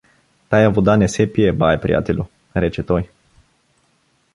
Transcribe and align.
—Тая 0.49 0.69
вода 0.75 0.95
се 1.07 1.21
не 1.23 1.31
пие, 1.33 1.51
бае 1.53 1.81
приятелю— 1.81 2.25
рече 2.57 2.83
той. 2.83 3.09